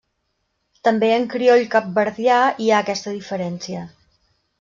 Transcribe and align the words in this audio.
També 0.87 1.09
en 1.17 1.27
crioll 1.33 1.65
capverdià 1.75 2.39
hi 2.65 2.71
ha 2.71 2.79
aquesta 2.87 3.15
diferència. 3.19 3.85